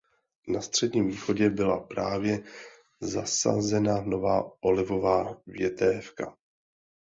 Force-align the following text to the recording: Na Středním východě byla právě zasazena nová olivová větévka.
Na 0.47 0.61
Středním 0.61 1.07
východě 1.07 1.49
byla 1.49 1.79
právě 1.79 2.43
zasazena 2.99 4.01
nová 4.01 4.51
olivová 4.61 5.37
větévka. 5.47 6.37